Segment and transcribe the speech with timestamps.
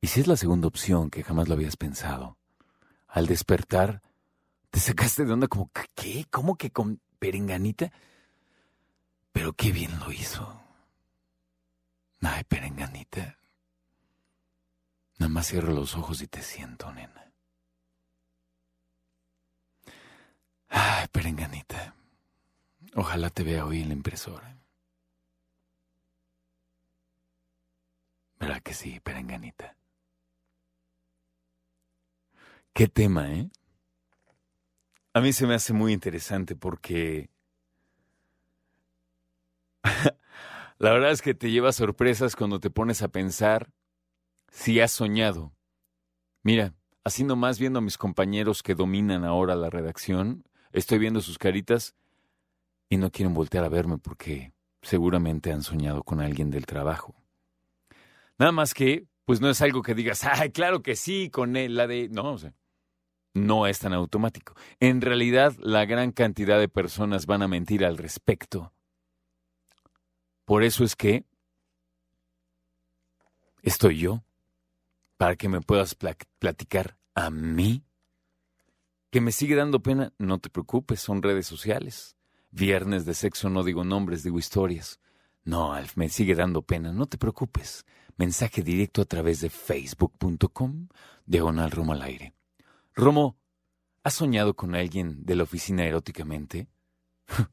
[0.00, 2.36] Y si es la segunda opción que jamás lo habías pensado,
[3.06, 4.02] al despertar
[4.70, 6.26] te sacaste de onda como, ¿qué?
[6.30, 7.90] ¿Cómo que con perenganita?
[9.32, 10.60] Pero qué bien lo hizo.
[12.20, 13.38] Ay, perenganita.
[15.18, 17.32] Nada más cierro los ojos y te siento, nena.
[20.68, 21.94] Ay, perenganita.
[22.94, 24.58] Ojalá te vea hoy en la impresora.
[28.58, 29.76] ¿Verdad que sí, perenganita?
[32.72, 33.48] Qué tema, ¿eh?
[35.12, 37.30] A mí se me hace muy interesante porque
[40.78, 43.70] la verdad es que te lleva sorpresas cuando te pones a pensar
[44.50, 45.52] si has soñado.
[46.42, 50.42] Mira, así nomás viendo a mis compañeros que dominan ahora la redacción,
[50.72, 51.94] estoy viendo sus caritas
[52.88, 54.52] y no quieren voltear a verme porque
[54.82, 57.17] seguramente han soñado con alguien del trabajo.
[58.38, 61.76] Nada más que, pues no es algo que digas, ay, claro que sí, con él,
[61.76, 62.08] la de...
[62.08, 62.38] No, o
[63.34, 64.54] no es tan automático.
[64.80, 68.72] En realidad, la gran cantidad de personas van a mentir al respecto.
[70.44, 71.24] Por eso es que
[73.62, 74.24] estoy yo,
[75.16, 77.84] para que me puedas platicar a mí.
[79.10, 82.16] Que me sigue dando pena, no te preocupes, son redes sociales.
[82.50, 85.00] Viernes de sexo no digo nombres, digo historias.
[85.48, 87.86] No, Alf, me sigue dando pena, no te preocupes.
[88.18, 90.88] Mensaje directo a través de facebook.com,
[91.24, 92.34] diagonal Romo al aire.
[92.94, 93.38] Romo,
[94.04, 96.66] ¿has soñado con alguien de la oficina eróticamente?